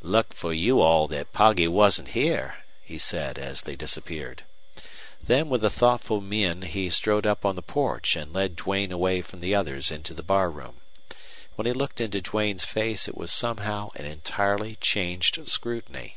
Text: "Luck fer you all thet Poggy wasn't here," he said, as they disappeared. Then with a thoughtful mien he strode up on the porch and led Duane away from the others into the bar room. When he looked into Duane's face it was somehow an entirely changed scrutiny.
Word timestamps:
"Luck 0.00 0.32
fer 0.32 0.52
you 0.52 0.80
all 0.80 1.08
thet 1.08 1.32
Poggy 1.32 1.66
wasn't 1.66 2.10
here," 2.10 2.58
he 2.84 2.98
said, 2.98 3.36
as 3.36 3.62
they 3.62 3.74
disappeared. 3.74 4.44
Then 5.20 5.48
with 5.48 5.64
a 5.64 5.70
thoughtful 5.70 6.20
mien 6.20 6.62
he 6.62 6.88
strode 6.88 7.26
up 7.26 7.44
on 7.44 7.56
the 7.56 7.62
porch 7.64 8.14
and 8.14 8.32
led 8.32 8.54
Duane 8.54 8.92
away 8.92 9.22
from 9.22 9.40
the 9.40 9.56
others 9.56 9.90
into 9.90 10.14
the 10.14 10.22
bar 10.22 10.50
room. 10.52 10.76
When 11.56 11.66
he 11.66 11.72
looked 11.72 12.00
into 12.00 12.20
Duane's 12.20 12.64
face 12.64 13.08
it 13.08 13.16
was 13.18 13.32
somehow 13.32 13.90
an 13.96 14.04
entirely 14.06 14.76
changed 14.76 15.48
scrutiny. 15.48 16.16